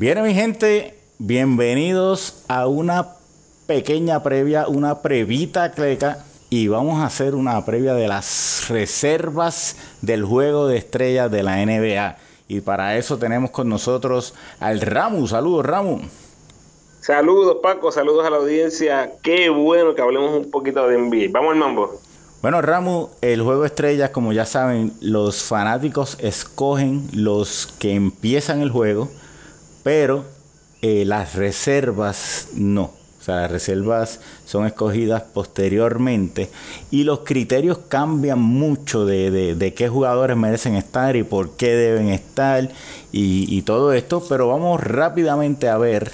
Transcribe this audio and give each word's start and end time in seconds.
Bien, 0.00 0.22
mi 0.22 0.32
gente, 0.32 0.96
bienvenidos 1.18 2.44
a 2.46 2.68
una 2.68 3.16
pequeña 3.66 4.22
previa, 4.22 4.68
una 4.68 5.02
previta 5.02 5.72
cleca. 5.72 6.24
Y 6.50 6.68
vamos 6.68 7.00
a 7.00 7.06
hacer 7.06 7.34
una 7.34 7.64
previa 7.64 7.94
de 7.94 8.06
las 8.06 8.66
reservas 8.68 9.74
del 10.00 10.24
juego 10.24 10.68
de 10.68 10.76
estrellas 10.76 11.32
de 11.32 11.42
la 11.42 11.56
NBA. 11.66 12.16
Y 12.46 12.60
para 12.60 12.96
eso 12.96 13.18
tenemos 13.18 13.50
con 13.50 13.68
nosotros 13.68 14.34
al 14.60 14.80
Ramu. 14.80 15.26
Saludos, 15.26 15.66
Ramu. 15.66 16.02
Saludos, 17.00 17.56
Paco. 17.60 17.90
Saludos 17.90 18.24
a 18.24 18.30
la 18.30 18.36
audiencia. 18.36 19.14
Qué 19.20 19.50
bueno 19.50 19.96
que 19.96 20.02
hablemos 20.02 20.30
un 20.30 20.48
poquito 20.48 20.86
de 20.86 20.96
NBA. 20.96 21.32
Vamos 21.32 21.54
al 21.54 21.58
mambo. 21.58 22.00
Bueno, 22.40 22.62
Ramu, 22.62 23.08
el 23.20 23.42
juego 23.42 23.62
de 23.62 23.66
estrellas, 23.66 24.10
como 24.10 24.32
ya 24.32 24.46
saben, 24.46 24.92
los 25.00 25.42
fanáticos 25.42 26.16
escogen 26.20 27.08
los 27.12 27.74
que 27.80 27.94
empiezan 27.96 28.60
el 28.60 28.70
juego 28.70 29.08
pero 29.82 30.24
eh, 30.82 31.04
las 31.04 31.34
reservas 31.34 32.48
no. 32.54 32.92
O 33.20 33.24
sea, 33.24 33.42
las 33.42 33.50
reservas 33.50 34.20
son 34.46 34.66
escogidas 34.66 35.22
posteriormente 35.22 36.48
y 36.90 37.02
los 37.02 37.20
criterios 37.20 37.78
cambian 37.88 38.38
mucho 38.38 39.04
de, 39.04 39.74
qué 39.76 39.88
jugadores 39.88 40.36
merecen 40.36 40.76
estar 40.76 41.16
y 41.16 41.24
por 41.24 41.56
qué 41.56 41.74
deben 41.74 42.08
estar 42.08 42.70
y, 43.10 43.60
todo 43.62 43.92
esto, 43.92 44.24
pero 44.28 44.48
vamos 44.48 44.80
rápidamente 44.80 45.68
a 45.68 45.76
ver 45.78 46.12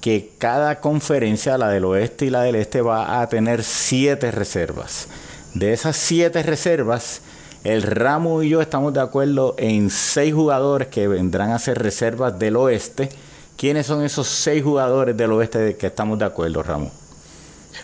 que 0.00 0.32
cada 0.38 0.80
conferencia, 0.80 1.56
la 1.56 1.68
del 1.68 1.84
oeste 1.84 2.26
y 2.26 2.30
la 2.30 2.42
del 2.42 2.56
este, 2.56 2.82
va 2.82 3.20
a 3.20 3.28
tener 3.28 3.62
siete 3.62 4.30
reservas. 4.30 5.08
De 5.54 5.72
esas 5.72 5.96
siete 5.96 6.42
reservas, 6.42 7.22
el 7.64 7.82
Ramo 7.82 8.42
y 8.42 8.48
yo 8.48 8.60
estamos 8.60 8.94
de 8.94 9.00
acuerdo 9.00 9.54
en 9.58 9.90
seis 9.90 10.32
jugadores 10.32 10.88
que 10.88 11.08
vendrán 11.08 11.50
a 11.50 11.58
ser 11.58 11.78
reservas 11.78 12.38
del 12.38 12.56
oeste. 12.56 13.10
¿Quiénes 13.56 13.86
son 13.86 14.02
esos 14.02 14.26
seis 14.26 14.62
jugadores 14.62 15.16
del 15.16 15.32
oeste 15.32 15.58
de 15.58 15.76
que 15.76 15.88
estamos 15.88 16.18
de 16.18 16.24
acuerdo, 16.24 16.62
Ramo? 16.62 16.90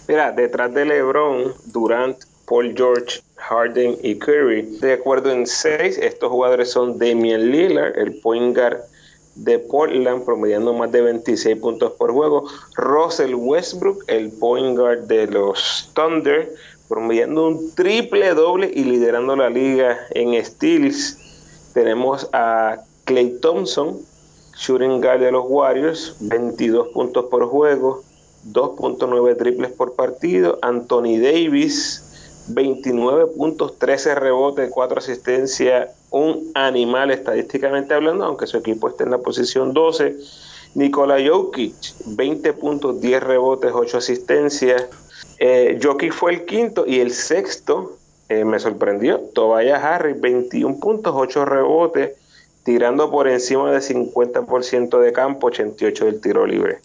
Mira, 0.08 0.32
detrás 0.32 0.72
de 0.72 0.86
LeBron, 0.86 1.52
Durant, 1.66 2.16
Paul 2.46 2.74
George, 2.74 3.20
Harden 3.36 3.98
y 4.02 4.18
Curry, 4.18 4.62
de 4.80 4.94
acuerdo 4.94 5.30
en 5.30 5.46
seis, 5.46 5.98
estos 5.98 6.30
jugadores 6.30 6.70
son 6.70 6.98
Damian 6.98 7.50
Lillard, 7.50 7.98
el 7.98 8.18
point 8.20 8.56
guard 8.56 8.78
de 9.34 9.58
Portland, 9.58 10.24
promediando 10.24 10.72
más 10.72 10.90
de 10.92 11.02
26 11.02 11.58
puntos 11.58 11.92
por 11.92 12.12
juego, 12.12 12.48
Russell 12.76 13.34
Westbrook, 13.34 14.04
el 14.06 14.30
point 14.30 14.78
guard 14.78 15.00
de 15.06 15.26
los 15.26 15.90
Thunder, 15.92 16.54
promediando 16.88 17.48
un 17.48 17.74
triple 17.74 18.34
doble 18.34 18.70
y 18.72 18.84
liderando 18.84 19.36
la 19.36 19.50
liga 19.50 19.98
en 20.10 20.42
steals. 20.44 21.18
Tenemos 21.74 22.28
a 22.32 22.78
Clay 23.04 23.38
Thompson, 23.40 23.98
shooting 24.56 25.00
guard 25.00 25.20
de 25.20 25.32
los 25.32 25.44
Warriors, 25.48 26.16
22 26.20 26.88
puntos 26.88 27.26
por 27.26 27.46
juego, 27.46 28.02
2.9 28.52 29.36
triples 29.36 29.72
por 29.72 29.94
partido. 29.94 30.58
Anthony 30.62 31.18
Davis, 31.20 32.02
29 32.48 33.26
puntos, 33.36 33.78
13 33.78 34.14
rebotes, 34.14 34.70
4 34.70 34.98
asistencias, 34.98 35.90
un 36.10 36.50
animal 36.54 37.10
estadísticamente 37.10 37.94
hablando, 37.94 38.24
aunque 38.24 38.46
su 38.46 38.56
equipo 38.56 38.88
esté 38.88 39.04
en 39.04 39.10
la 39.10 39.18
posición 39.18 39.72
12. 39.72 40.16
Nikola 40.74 41.16
Jokic, 41.26 41.74
20 42.04 42.52
puntos, 42.52 43.00
10 43.00 43.22
rebotes, 43.22 43.72
8 43.74 43.98
asistencias. 43.98 44.86
Eh, 45.38 45.78
fue 46.12 46.32
el 46.32 46.44
quinto 46.44 46.84
y 46.86 47.00
el 47.00 47.12
sexto 47.12 47.98
eh, 48.28 48.44
me 48.44 48.58
sorprendió. 48.58 49.20
Tobias 49.34 49.82
Harris, 49.82 50.20
21 50.20 50.80
puntos, 50.80 51.14
8 51.16 51.44
rebotes, 51.44 52.12
tirando 52.64 53.10
por 53.10 53.28
encima 53.28 53.70
de 53.70 53.78
50% 53.78 54.98
de 54.98 55.12
campo, 55.12 55.46
88 55.46 56.04
del 56.06 56.20
tiro 56.20 56.46
libre. 56.46 56.78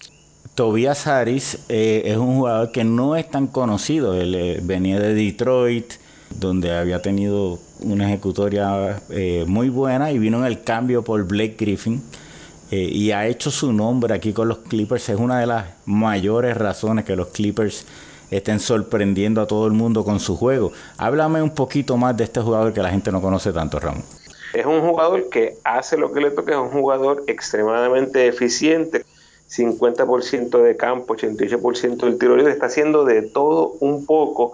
Tobias 0.54 1.08
Harris 1.08 1.66
eh, 1.70 2.04
es 2.06 2.18
un 2.18 2.38
jugador 2.38 2.72
que 2.72 2.84
no 2.84 3.16
es 3.16 3.30
tan 3.30 3.48
conocido. 3.48 4.14
Él 4.14 4.36
eh, 4.36 4.60
venía 4.62 5.00
de 5.00 5.16
Detroit, 5.16 5.94
donde 6.30 6.72
había 6.72 7.02
tenido 7.02 7.58
una 7.81 8.08
ejecutoria 8.08 9.02
muy 9.48 9.70
buena 9.70 10.12
y 10.12 10.20
vino 10.20 10.38
en 10.38 10.46
el 10.46 10.64
cambio 10.64 11.04
por 11.04 11.25
Blake 11.25 11.56
Griffin. 11.58 12.02
y 12.70 13.12
ha 13.12 13.28
hecho 13.28 13.52
su 13.52 13.74
nombre 13.74 14.14
aquí 14.14 14.31
con 14.31 14.48
los 14.48 14.59
Clippers. 14.59 15.09
Es 15.09 15.20
una 15.20 15.40
de 15.40 15.48
las 15.48 15.66
mayores 15.86 16.56
razones 16.56 17.04
que 17.04 17.18
los 17.18 17.30
Clippers 17.30 17.86
estén 18.31 18.59
sorprendiendo 18.59 19.42
a 19.42 19.47
todo 19.47 19.68
el 19.68 19.74
mundo 19.74 20.03
con 20.03 20.19
su 20.19 20.38
juego. 20.38 20.72
Háblame 20.97 21.42
un 21.42 21.53
poquito 21.53 21.97
más 21.97 22.18
de 22.18 22.24
este 22.24 22.40
jugador 22.40 22.74
que 22.74 22.81
la 22.81 22.90
gente 22.90 23.12
no 23.12 23.22
conoce 23.22 23.52
tanto, 23.53 23.80
Ramón. 23.80 24.03
Es 24.53 24.66
un 24.66 24.81
jugador 24.81 25.30
que 25.30 25.58
hace 25.64 25.97
lo 25.97 26.12
que 26.12 26.22
le 26.22 26.31
toca, 26.31 26.53
es 26.53 26.58
un 26.58 26.69
jugador 26.69 27.24
extremadamente 27.28 28.28
eficiente. 28.28 29.06
50% 29.50 30.62
de 30.62 30.78
campo, 30.78 31.16
88% 31.16 31.97
del 31.97 32.18
tiro 32.18 32.38
libre, 32.38 32.53
está 32.53 32.68
haciendo 32.68 33.03
de 33.03 33.22
todo 33.22 33.75
un 33.81 34.06
poco. 34.06 34.53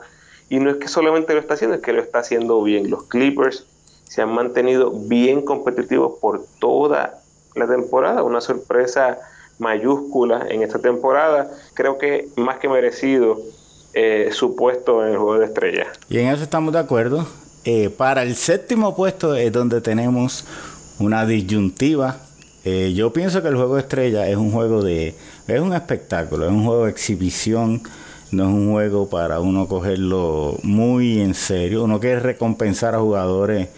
Y 0.50 0.60
no 0.60 0.72
es 0.72 0.78
que 0.78 0.88
solamente 0.88 1.34
lo 1.34 1.40
está 1.40 1.54
haciendo, 1.54 1.76
es 1.76 1.84
que 1.84 1.94
lo 1.94 2.02
está 2.02 2.20
haciendo 2.20 2.62
bien. 2.64 2.90
Los 2.90 3.04
Clippers 3.04 3.66
se 4.06 4.22
han 4.24 4.30
mantenido 4.30 4.92
bien 4.92 5.44
competitivos 5.44 6.18
por 6.20 6.46
toda 6.60 7.22
la 7.56 7.68
temporada. 7.68 8.24
Una 8.24 8.42
sorpresa 8.42 9.20
mayúscula 9.60 10.48
en 10.50 10.64
esta 10.64 10.80
temporada. 10.80 11.52
Creo 11.74 11.98
que 11.98 12.30
más 12.36 12.58
que 12.58 12.70
merecido 12.70 13.38
eh, 13.94 14.30
su 14.32 14.56
puesto 14.56 15.04
en 15.04 15.14
el 15.14 15.18
juego 15.18 15.40
de 15.40 15.46
estrellas. 15.46 15.88
Y 16.10 16.20
en 16.20 16.28
eso 16.28 16.44
estamos 16.44 16.74
de 16.74 16.80
acuerdo. 16.80 17.26
Eh, 17.66 17.90
para 17.90 18.22
el 18.24 18.36
séptimo 18.36 18.96
puesto 18.96 19.36
es 19.36 19.52
donde 19.52 19.82
tenemos 19.82 20.46
una 21.00 21.26
disyuntiva. 21.26 22.18
Eh, 22.64 22.94
yo 22.96 23.12
pienso 23.12 23.42
que 23.42 23.48
el 23.48 23.56
juego 23.56 23.76
de 23.76 23.82
estrellas 23.82 24.28
es 24.28 24.36
un 24.36 24.52
juego 24.52 24.84
de. 24.84 25.16
es 25.48 25.60
un 25.60 25.74
espectáculo, 25.74 26.46
es 26.46 26.52
un 26.52 26.66
juego 26.66 26.86
de 26.86 26.92
exhibición. 26.92 27.82
No 28.30 28.44
es 28.44 28.50
un 28.50 28.72
juego 28.72 29.10
para 29.10 29.40
uno 29.40 29.68
cogerlo 29.68 30.60
muy 30.64 31.22
en 31.22 31.34
serio. 31.34 31.86
Uno 31.86 32.00
quiere 32.00 32.20
recompensar 32.20 32.94
a 32.94 33.00
jugadores 33.00 33.70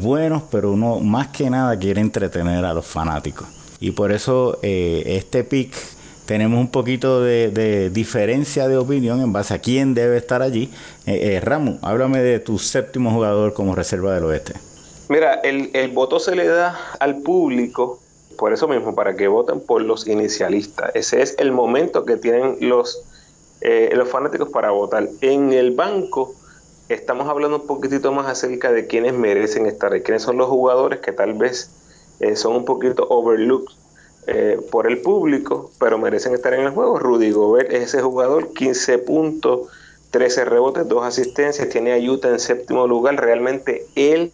buenos, 0.00 0.42
pero 0.50 0.72
uno 0.72 0.98
más 0.98 1.28
que 1.28 1.48
nada 1.48 1.78
quiere 1.78 2.00
entretener 2.00 2.64
a 2.64 2.74
los 2.74 2.84
fanáticos. 2.84 3.46
Y 3.78 3.92
por 3.92 4.10
eso 4.10 4.58
este 4.62 5.44
pick 5.44 5.72
tenemos 6.30 6.60
un 6.60 6.70
poquito 6.70 7.24
de, 7.24 7.90
diferencia 7.92 8.68
de 8.68 8.76
opinión 8.76 9.20
en 9.20 9.32
base 9.32 9.52
a 9.52 9.58
quién 9.58 9.94
debe 9.94 10.16
estar 10.16 10.42
allí. 10.42 10.70
Eh, 11.04 11.34
eh 11.34 11.40
Ramu, 11.40 11.80
háblame 11.82 12.22
de 12.22 12.38
tu 12.38 12.56
séptimo 12.56 13.10
jugador 13.10 13.52
como 13.52 13.74
reserva 13.74 14.14
del 14.14 14.26
oeste. 14.26 14.52
Mira, 15.08 15.40
el, 15.42 15.88
voto 15.88 16.20
se 16.20 16.36
le 16.36 16.46
da 16.46 16.78
al 17.00 17.16
público 17.22 17.98
por 18.38 18.52
eso 18.52 18.68
mismo, 18.68 18.94
para 18.94 19.16
que 19.16 19.26
voten 19.26 19.58
por 19.58 19.82
los 19.82 20.06
inicialistas. 20.06 20.92
Ese 20.94 21.20
es 21.20 21.34
el 21.40 21.50
momento 21.50 22.04
que 22.04 22.16
tienen 22.16 22.58
los, 22.60 23.02
eh, 23.60 23.90
los 23.92 24.08
fanáticos 24.08 24.50
para 24.50 24.70
votar. 24.70 25.08
En 25.22 25.52
el 25.52 25.72
banco 25.72 26.36
estamos 26.88 27.28
hablando 27.28 27.56
un 27.56 27.66
poquitito 27.66 28.12
más 28.12 28.28
acerca 28.28 28.70
de 28.70 28.86
quiénes 28.86 29.14
merecen 29.14 29.66
estar 29.66 29.92
ahí, 29.92 30.02
quiénes 30.02 30.22
son 30.22 30.36
los 30.36 30.48
jugadores 30.48 31.00
que 31.00 31.10
tal 31.10 31.34
vez 31.34 31.72
eh, 32.20 32.36
son 32.36 32.54
un 32.54 32.64
poquito 32.64 33.04
overlooked 33.08 33.79
eh, 34.32 34.60
por 34.70 34.86
el 34.86 34.98
público, 34.98 35.72
pero 35.80 35.98
merecen 35.98 36.34
estar 36.34 36.54
en 36.54 36.60
el 36.60 36.70
juego. 36.70 37.00
Rudy 37.00 37.32
Gobert 37.32 37.72
es 37.72 37.82
ese 37.82 38.00
jugador, 38.00 38.52
15 38.52 38.98
puntos, 38.98 39.68
13 40.12 40.44
rebotes, 40.44 40.88
2 40.88 41.04
asistencias, 41.04 41.68
tiene 41.68 41.90
ayuda 41.90 42.28
en 42.28 42.38
séptimo 42.38 42.86
lugar. 42.86 43.16
Realmente 43.16 43.86
él 43.96 44.30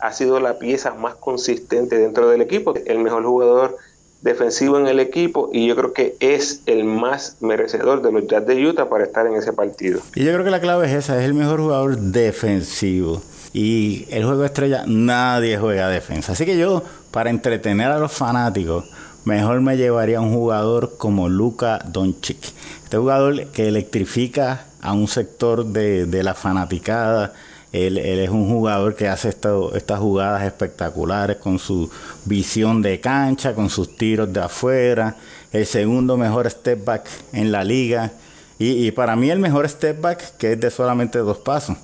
ha 0.00 0.12
sido 0.12 0.40
la 0.40 0.58
pieza 0.58 0.94
más 0.94 1.14
consistente 1.14 1.96
dentro 1.96 2.28
del 2.28 2.42
equipo, 2.42 2.74
el 2.86 2.98
mejor 2.98 3.22
jugador 3.24 3.76
defensivo 4.22 4.80
en 4.80 4.88
el 4.88 4.98
equipo 4.98 5.48
y 5.52 5.68
yo 5.68 5.76
creo 5.76 5.92
que 5.92 6.16
es 6.18 6.62
el 6.66 6.82
más 6.82 7.36
merecedor 7.40 8.02
de 8.02 8.10
los 8.10 8.26
Jazz 8.26 8.46
de 8.46 8.66
Utah 8.66 8.88
para 8.88 9.04
estar 9.04 9.28
en 9.28 9.36
ese 9.36 9.52
partido. 9.52 10.00
Y 10.16 10.24
yo 10.24 10.32
creo 10.32 10.44
que 10.44 10.50
la 10.50 10.60
clave 10.60 10.86
es 10.88 10.92
esa, 10.92 11.20
es 11.20 11.24
el 11.24 11.34
mejor 11.34 11.60
jugador 11.60 11.96
defensivo. 11.96 13.22
Y 13.52 14.06
el 14.10 14.24
juego 14.24 14.44
estrella 14.44 14.82
nadie 14.86 15.56
juega 15.56 15.88
defensa. 15.88 16.32
Así 16.32 16.44
que 16.44 16.58
yo, 16.58 16.82
para 17.12 17.30
entretener 17.30 17.92
a 17.92 17.98
los 17.98 18.12
fanáticos, 18.12 18.84
mejor 19.26 19.60
me 19.60 19.76
llevaría 19.76 20.20
un 20.20 20.32
jugador 20.32 20.94
como 20.96 21.28
Luka 21.28 21.80
Doncic. 21.84 22.38
Este 22.84 22.96
jugador 22.96 23.48
que 23.48 23.66
electrifica 23.66 24.66
a 24.80 24.92
un 24.92 25.08
sector 25.08 25.66
de, 25.66 26.22
la 26.22 26.32
fanaticada. 26.32 27.34
Él, 27.72 27.98
es 27.98 28.30
un 28.30 28.48
jugador 28.48 28.94
que 28.94 29.08
hace 29.08 29.28
estas 29.28 29.98
jugadas 29.98 30.44
espectaculares 30.44 31.38
con 31.38 31.58
su 31.58 31.90
visión 32.24 32.80
de 32.80 33.00
cancha, 33.00 33.52
con 33.52 33.68
sus 33.68 33.96
tiros 33.96 34.32
de 34.32 34.40
afuera. 34.40 35.16
El 35.52 35.66
segundo 35.66 36.16
mejor 36.16 36.48
step 36.48 36.84
back 36.84 37.08
en 37.32 37.50
la 37.50 37.64
liga. 37.64 38.12
Y, 38.60 38.90
para 38.92 39.16
mí 39.16 39.28
el 39.28 39.40
mejor 39.40 39.68
step 39.68 40.00
back 40.00 40.36
que 40.38 40.52
es 40.52 40.60
de 40.60 40.70
solamente 40.70 41.18
dos 41.18 41.38
pasos. 41.38 41.76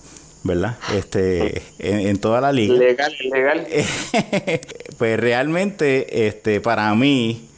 ¿Verdad? 0.45 0.77
Este, 0.95 1.63
en, 1.79 2.19
toda 2.19 2.41
la 2.41 2.53
liga. 2.53 2.75
Legal, 2.75 3.15
legal. 3.31 3.67
pues 4.99 5.21
realmente, 5.21 6.27
este, 6.27 6.61
para 6.61 6.95
mí, 6.95 7.49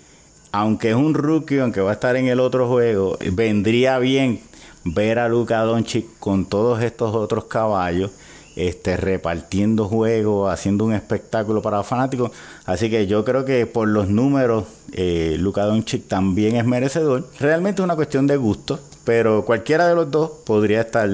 aunque 0.53 0.91
es 0.91 0.97
un 0.97 1.15
rookie, 1.15 1.59
aunque 1.59 1.81
va 1.81 1.91
a 1.91 1.95
estar 1.95 2.17
en 2.17 2.29
el 2.29 2.41
otro 2.41 2.69
juego, 2.69 3.19
vendría 3.33 3.99
bien 3.99 4.41
ver 4.85 5.19
a 5.19 5.29
Luca 5.29 5.61
Doncic 5.61 6.07
con 6.19 6.47
todos 6.47 6.83
estos 6.83 7.15
otros 7.15 7.45
caballos 7.47 8.11
este, 8.57 8.97
repartiendo 8.97 9.89
juegos, 9.89 10.53
haciendo 10.53 10.85
un 10.85 10.93
espectáculo 10.93 11.63
para 11.63 11.79
los 11.79 11.87
fanáticos. 11.87 12.31
Así 12.67 12.91
que 12.91 13.07
yo 13.07 13.25
creo 13.25 13.45
que 13.45 13.67
por 13.67 13.89
los 13.89 14.09
números, 14.09 14.65
eh, 14.93 15.37
Luka 15.39 15.65
Doncic 15.65 16.07
también 16.07 16.57
es 16.57 16.65
merecedor. 16.65 17.27
Realmente 17.41 17.83
es 17.83 17.85
una 17.85 17.97
cuestión 17.97 18.27
de 18.27 18.37
gusto, 18.37 18.79
pero 19.05 19.45
cualquiera 19.45 19.89
de 19.89 19.95
los 19.95 20.11
dos 20.11 20.31
podría 20.47 20.83
estar 20.83 21.09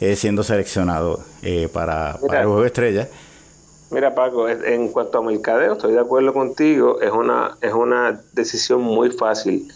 eh, 0.00 0.16
siendo 0.16 0.42
seleccionado 0.42 1.20
eh, 1.42 1.68
para, 1.72 2.18
para 2.26 2.40
el 2.40 2.46
juego 2.46 2.60
de 2.62 2.66
estrella. 2.66 3.08
Mira, 3.90 4.14
Paco, 4.14 4.48
en 4.48 4.88
cuanto 4.88 5.18
a 5.18 5.22
mercadeo, 5.22 5.74
estoy 5.74 5.92
de 5.92 6.00
acuerdo 6.00 6.32
contigo, 6.32 7.00
es 7.02 7.12
una, 7.12 7.58
es 7.60 7.74
una 7.74 8.22
decisión 8.32 8.80
muy 8.80 9.10
fácil. 9.10 9.70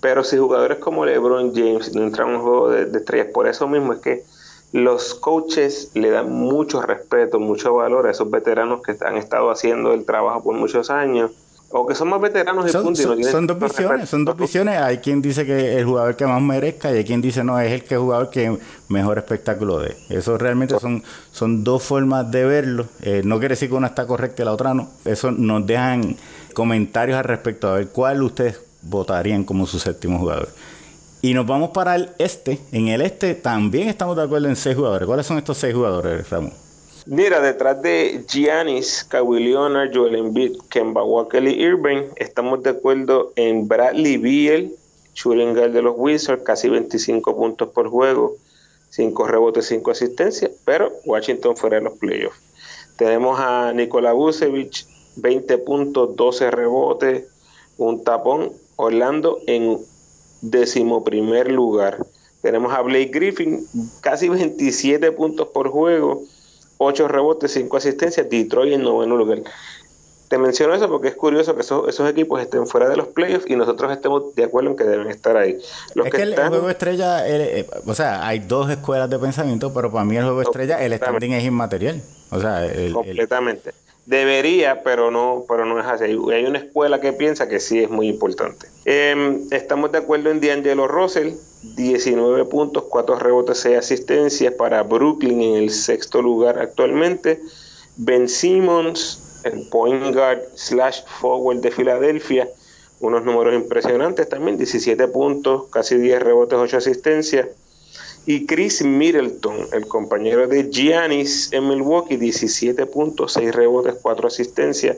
Pero 0.00 0.24
si 0.24 0.36
jugadores 0.36 0.78
como 0.78 1.06
LeBron 1.06 1.54
James 1.54 1.94
no 1.94 2.02
entran 2.02 2.30
en 2.30 2.34
un 2.34 2.42
juego 2.42 2.70
de, 2.70 2.86
de 2.86 2.98
estrellas, 2.98 3.28
por 3.32 3.46
eso 3.46 3.68
mismo 3.68 3.92
es 3.92 4.00
que 4.00 4.24
los 4.72 5.14
coaches 5.14 5.90
le 5.94 6.10
dan 6.10 6.32
mucho 6.32 6.80
respeto, 6.80 7.38
mucho 7.38 7.74
valor 7.74 8.06
a 8.06 8.10
esos 8.10 8.30
veteranos 8.30 8.82
que 8.82 8.96
han 9.04 9.16
estado 9.16 9.50
haciendo 9.50 9.92
el 9.92 10.04
trabajo 10.04 10.42
por 10.42 10.54
muchos 10.56 10.90
años 10.90 11.30
o 11.72 11.86
que 11.86 11.94
son 11.94 12.08
más 12.08 12.20
veteranos 12.20 12.68
y 12.68 12.70
son, 12.70 12.84
punto, 12.84 13.00
son, 13.00 13.46
dos 13.46 13.58
visiones, 13.58 14.08
son 14.08 14.24
dos 14.24 14.36
visiones. 14.36 14.78
Hay 14.78 14.98
quien 14.98 15.22
dice 15.22 15.46
que 15.46 15.78
el 15.78 15.86
jugador 15.86 16.16
que 16.16 16.26
más 16.26 16.40
merezca 16.42 16.92
y 16.92 16.98
hay 16.98 17.04
quien 17.04 17.22
dice 17.22 17.42
no, 17.42 17.58
es 17.58 17.72
el 17.72 17.84
que 17.84 17.96
jugador 17.96 18.28
que 18.28 18.58
mejor 18.88 19.16
espectáculo 19.18 19.78
de. 19.78 19.96
Eso 20.10 20.36
realmente 20.36 20.78
son, 20.78 21.02
son 21.32 21.64
dos 21.64 21.82
formas 21.82 22.30
de 22.30 22.44
verlo. 22.44 22.86
Eh, 23.00 23.22
no 23.24 23.38
quiere 23.38 23.54
decir 23.54 23.70
que 23.70 23.74
una 23.74 23.86
está 23.86 24.06
correcta 24.06 24.42
y 24.42 24.44
la 24.44 24.52
otra 24.52 24.74
no. 24.74 24.90
Eso 25.06 25.30
nos 25.30 25.66
dejan 25.66 26.16
comentarios 26.52 27.16
al 27.16 27.24
respecto 27.24 27.68
a 27.68 27.74
ver 27.76 27.88
cuál 27.88 28.22
ustedes 28.22 28.60
votarían 28.82 29.44
como 29.44 29.66
su 29.66 29.78
séptimo 29.78 30.18
jugador. 30.18 30.48
Y 31.24 31.34
nos 31.34 31.46
vamos 31.46 31.70
para 31.70 31.94
el 31.94 32.10
este. 32.18 32.58
En 32.72 32.88
el 32.88 33.00
este 33.00 33.36
también 33.36 33.88
estamos 33.88 34.16
de 34.16 34.24
acuerdo 34.24 34.48
en 34.48 34.56
seis 34.56 34.74
jugadores. 34.74 35.06
¿Cuáles 35.06 35.24
son 35.24 35.38
estos 35.38 35.56
seis 35.56 35.72
jugadores, 35.72 36.28
Ramón? 36.28 36.52
Mira, 37.06 37.40
detrás 37.40 37.80
de 37.80 38.24
Giannis, 38.26 39.04
Kawhi 39.04 39.44
Leonard, 39.44 39.90
Joel 39.94 40.16
Embiid, 40.16 40.56
Kemba 40.68 41.04
Walker 41.04 41.42
y 41.44 41.62
Irving, 41.62 42.08
estamos 42.16 42.64
de 42.64 42.70
acuerdo 42.70 43.32
en 43.36 43.68
Bradley 43.68 44.16
Beal, 44.16 44.72
shooting 45.14 45.54
de 45.54 45.80
los 45.82 45.94
Wizards, 45.96 46.42
casi 46.42 46.68
25 46.68 47.36
puntos 47.36 47.68
por 47.68 47.88
juego, 47.88 48.34
5 48.90 49.26
rebotes, 49.28 49.66
5 49.66 49.92
asistencias, 49.92 50.50
pero 50.64 50.92
Washington 51.04 51.56
fuera 51.56 51.76
de 51.76 51.82
los 51.82 51.98
playoffs. 51.98 52.38
Tenemos 52.96 53.38
a 53.38 53.72
Nikola 53.72 54.12
Vucevic, 54.12 54.86
20 55.16 55.58
puntos, 55.58 56.16
12 56.16 56.50
rebotes, 56.50 57.24
un 57.78 58.02
tapón. 58.02 58.52
Orlando 58.76 59.38
en 59.46 59.78
decimoprimer 60.42 61.50
lugar. 61.50 62.04
Tenemos 62.42 62.74
a 62.74 62.82
Blake 62.82 63.10
Griffin, 63.12 63.66
casi 64.00 64.28
27 64.28 65.12
puntos 65.12 65.48
por 65.48 65.70
juego, 65.70 66.22
8 66.78 67.08
rebotes, 67.08 67.52
5 67.52 67.76
asistencias, 67.76 68.28
Detroit 68.28 68.74
en 68.74 68.82
noveno 68.82 69.16
lugar. 69.16 69.42
Te 70.28 70.38
menciono 70.38 70.74
eso 70.74 70.88
porque 70.88 71.08
es 71.08 71.14
curioso 71.14 71.54
que 71.54 71.60
esos, 71.60 72.08
equipos 72.08 72.40
estén 72.40 72.66
fuera 72.66 72.88
de 72.88 72.96
los 72.96 73.08
playoffs 73.08 73.48
y 73.48 73.54
nosotros 73.54 73.92
estemos 73.92 74.34
de 74.34 74.44
acuerdo 74.44 74.70
en 74.70 74.76
que 74.76 74.84
deben 74.84 75.10
estar 75.10 75.36
ahí. 75.36 75.58
es 76.04 76.10
que, 76.10 76.22
el, 76.22 76.34
juego 76.34 76.70
estrella, 76.70 77.28
eh, 77.28 77.66
o 77.86 77.94
sea, 77.94 78.26
hay 78.26 78.38
dos 78.38 78.70
escuelas 78.70 79.10
de 79.10 79.18
pensamiento, 79.18 79.72
pero 79.74 79.92
para 79.92 80.06
mí 80.06 80.16
el 80.16 80.24
juego 80.24 80.40
estrella, 80.40 80.82
el 80.82 80.94
standing 80.94 81.32
es 81.32 81.44
inmaterial. 81.44 82.00
O 82.30 82.40
sea, 82.40 82.66
completamente. 82.94 83.72
Debería, 84.06 84.82
pero 84.82 85.10
no, 85.12 85.44
pero 85.48 85.64
no 85.64 85.78
es 85.78 85.86
así. 85.86 86.04
Hay 86.04 86.44
una 86.44 86.58
escuela 86.58 87.00
que 87.00 87.12
piensa 87.12 87.48
que 87.48 87.60
sí 87.60 87.82
es 87.82 87.88
muy 87.88 88.08
importante. 88.08 88.66
Em, 88.84 89.46
estamos 89.52 89.92
de 89.92 89.98
acuerdo 89.98 90.30
en 90.30 90.40
D'Angelo 90.40 90.88
Russell, 90.88 91.34
19 91.76 92.44
puntos, 92.46 92.84
4 92.88 93.18
rebotes, 93.20 93.58
6 93.58 93.78
asistencias 93.78 94.54
para 94.54 94.82
Brooklyn 94.82 95.40
en 95.40 95.54
el 95.54 95.70
sexto 95.70 96.20
lugar 96.20 96.58
actualmente. 96.58 97.40
Ben 97.96 98.28
Simmons, 98.28 99.40
el 99.44 99.68
point 99.68 100.14
guard 100.14 100.40
slash 100.56 101.02
forward 101.20 101.58
de 101.58 101.70
Filadelfia, 101.70 102.48
unos 102.98 103.24
números 103.24 103.54
impresionantes 103.54 104.28
también, 104.28 104.56
17 104.56 105.06
puntos, 105.08 105.68
casi 105.70 105.96
10 105.96 106.22
rebotes, 106.22 106.58
8 106.58 106.76
asistencias. 106.78 107.48
Y 108.24 108.46
Chris 108.46 108.84
Middleton, 108.84 109.56
el 109.72 109.86
compañero 109.88 110.46
de 110.46 110.70
Giannis 110.70 111.52
en 111.52 111.68
Milwaukee, 111.68 112.16
17 112.16 112.86
puntos, 112.86 113.32
6 113.32 113.52
rebotes, 113.52 113.96
4 114.00 114.28
asistencias 114.28 114.96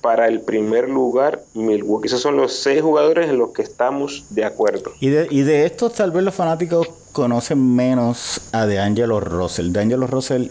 para 0.00 0.26
el 0.26 0.40
primer 0.40 0.88
lugar 0.88 1.44
Milwaukee. 1.54 2.08
Esos 2.08 2.20
son 2.20 2.36
los 2.36 2.52
6 2.52 2.82
jugadores 2.82 3.30
en 3.30 3.38
los 3.38 3.52
que 3.52 3.62
estamos 3.62 4.24
de 4.30 4.44
acuerdo. 4.44 4.92
Y 5.00 5.08
de, 5.08 5.28
y 5.30 5.42
de 5.42 5.64
estos 5.64 5.94
tal 5.94 6.10
vez 6.10 6.24
los 6.24 6.34
fanáticos 6.34 6.88
conocen 7.12 7.74
menos 7.74 8.40
a 8.52 8.66
DeAngelo 8.66 9.20
Russell. 9.20 9.72
DeAngelo 9.72 10.06
Russell 10.06 10.48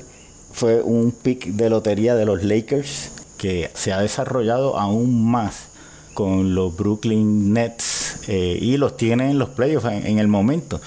fue 0.53 0.81
un 0.81 1.11
pick 1.11 1.47
de 1.47 1.69
lotería 1.69 2.15
de 2.15 2.25
los 2.25 2.43
Lakers 2.43 3.11
que 3.37 3.69
se 3.73 3.91
ha 3.91 3.99
desarrollado 3.99 4.77
aún 4.77 5.29
más 5.29 5.67
con 6.13 6.55
los 6.55 6.75
Brooklyn 6.75 7.53
Nets 7.53 8.21
eh, 8.27 8.57
y 8.61 8.77
los 8.77 8.95
tiene 8.95 9.31
en 9.31 9.39
los 9.39 9.49
playoffs 9.49 9.87
en 9.87 10.19
el 10.19 10.27
momento. 10.27 10.79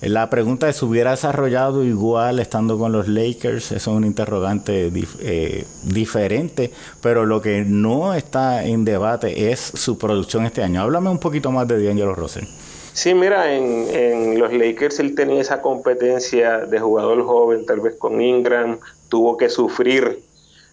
La 0.00 0.30
pregunta 0.30 0.68
es, 0.68 0.76
¿se 0.76 0.84
hubiera 0.84 1.10
desarrollado 1.10 1.82
igual 1.82 2.38
estando 2.38 2.78
con 2.78 2.92
los 2.92 3.08
Lakers? 3.08 3.72
Eso 3.72 3.76
es 3.76 3.96
un 3.96 4.04
interrogante 4.04 4.92
eh, 5.20 5.64
diferente, 5.82 6.70
pero 7.02 7.26
lo 7.26 7.42
que 7.42 7.64
no 7.66 8.14
está 8.14 8.64
en 8.64 8.84
debate 8.84 9.50
es 9.50 9.58
su 9.58 9.98
producción 9.98 10.46
este 10.46 10.62
año. 10.62 10.82
Háblame 10.82 11.10
un 11.10 11.18
poquito 11.18 11.50
más 11.50 11.66
de 11.66 11.84
D'Angelo 11.84 12.14
Russell. 12.14 12.44
Sí, 12.92 13.12
mira, 13.12 13.52
en, 13.52 13.88
en, 13.92 14.38
los 14.38 14.52
Lakers 14.52 15.00
él 15.00 15.16
tenía 15.16 15.40
esa 15.40 15.60
competencia 15.60 16.58
de 16.58 16.78
jugador 16.78 17.24
joven, 17.24 17.66
tal 17.66 17.80
vez 17.80 17.96
con 17.96 18.20
Ingram, 18.20 18.78
tuvo 19.08 19.36
que 19.36 19.48
sufrir 19.48 20.20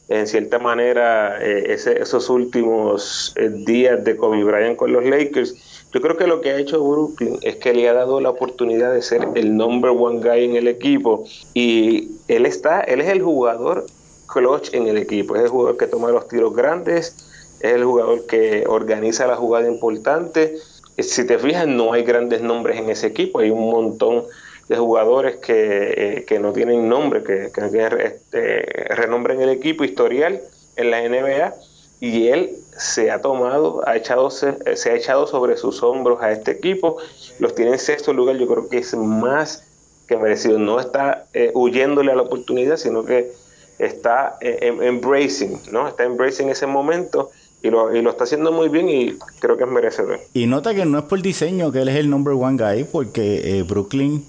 en 0.07 0.27
cierta 0.27 0.59
manera 0.59 1.39
eh, 1.41 1.73
esos 1.73 2.29
últimos 2.29 3.33
eh, 3.37 3.49
días 3.49 4.03
de 4.03 4.15
Kobe 4.15 4.43
Bryant 4.43 4.77
con 4.77 4.93
los 4.93 5.03
Lakers 5.03 5.74
yo 5.95 6.01
creo 6.01 6.17
que 6.17 6.27
lo 6.27 6.41
que 6.41 6.51
ha 6.51 6.57
hecho 6.57 6.83
Brooklyn 6.83 7.39
es 7.41 7.55
que 7.55 7.73
le 7.73 7.87
ha 7.87 7.93
dado 7.93 8.19
la 8.19 8.29
oportunidad 8.29 8.91
de 8.91 9.01
ser 9.01 9.29
el 9.35 9.55
number 9.55 9.91
one 9.91 10.19
guy 10.19 10.43
en 10.43 10.57
el 10.57 10.67
equipo. 10.67 11.23
Y 11.53 12.09
él 12.27 12.45
está, 12.45 12.81
él 12.81 12.99
es 12.99 13.07
el 13.07 13.21
jugador 13.21 13.85
clutch 14.27 14.73
en 14.73 14.89
el 14.89 14.97
equipo, 14.97 15.37
es 15.37 15.43
el 15.43 15.47
jugador 15.47 15.77
que 15.77 15.87
toma 15.87 16.09
los 16.09 16.27
tiros 16.27 16.53
grandes, 16.53 17.15
es 17.61 17.71
el 17.71 17.85
jugador 17.85 18.25
que 18.25 18.65
organiza 18.67 19.25
la 19.25 19.37
jugada 19.37 19.69
importante. 19.69 20.57
Si 20.97 21.25
te 21.25 21.39
fijas, 21.39 21.65
no 21.65 21.93
hay 21.93 22.03
grandes 22.03 22.41
nombres 22.41 22.77
en 22.77 22.89
ese 22.89 23.07
equipo, 23.07 23.39
hay 23.39 23.51
un 23.51 23.71
montón 23.71 24.25
de 24.67 24.75
jugadores 24.75 25.37
que, 25.37 26.25
eh, 26.29 26.39
no 26.39 26.51
tienen 26.51 26.89
nombre, 26.89 27.23
que, 27.23 27.51
que 27.53 27.61
no 27.61 27.69
tienen 27.69 28.01
este, 28.01 28.63
renombre 28.95 29.35
en 29.35 29.43
el 29.43 29.49
equipo, 29.49 29.85
historial 29.85 30.41
en 30.75 30.91
la 30.91 31.07
NBA, 31.07 31.53
y 31.99 32.27
él 32.27 32.57
se 32.77 33.09
ha 33.09 33.21
tomado, 33.21 33.81
ha 33.87 33.95
echado, 33.95 34.29
se, 34.29 34.47
ha 34.47 34.95
echado 34.95 35.27
sobre 35.27 35.57
sus 35.57 35.81
hombros 35.81 36.21
a 36.21 36.31
este 36.31 36.51
equipo, 36.51 36.97
los 37.39 37.55
tiene 37.55 37.71
en 37.71 37.79
sexto 37.79 38.13
lugar, 38.13 38.37
yo 38.37 38.47
creo 38.47 38.67
que 38.67 38.79
es 38.79 38.93
más 38.95 39.63
que 40.07 40.17
merecido, 40.17 40.59
no 40.59 40.79
está 40.79 41.25
eh, 41.33 41.51
huyéndole 41.53 42.11
a 42.11 42.15
la 42.15 42.23
oportunidad, 42.23 42.77
sino 42.77 43.05
que 43.05 43.31
está 43.79 44.37
eh, 44.41 44.59
em, 44.61 44.81
embracing, 44.81 45.59
¿no? 45.71 45.87
Está 45.87 46.03
embracing 46.03 46.49
ese 46.49 46.67
momento 46.67 47.31
y 47.63 47.69
lo, 47.69 47.89
está 47.89 48.25
haciendo 48.25 48.51
muy 48.51 48.69
bien 48.69 48.89
y 48.89 49.17
creo 49.39 49.57
que 49.57 49.63
es 49.63 49.69
merecedor. 49.69 50.19
Y 50.33 50.45
nota 50.45 50.75
que 50.75 50.85
no 50.85 50.99
es 50.99 51.05
por 51.05 51.21
diseño 51.21 51.71
que 51.71 51.81
él 51.81 51.87
es 51.87 51.95
el 51.95 52.09
number 52.09 52.33
one 52.33 52.57
guy, 52.61 52.83
porque 52.83 53.57
eh, 53.57 53.63
Brooklyn 53.63 54.25